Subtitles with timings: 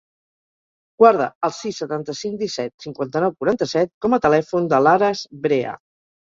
[1.01, 5.77] Guarda el sis, setanta-cinc, disset, cinquanta-nou, quaranta-set com a telèfon de l'Ares Brea.